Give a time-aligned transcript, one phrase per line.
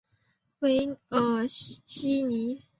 [0.61, 2.63] 韦尔西尼。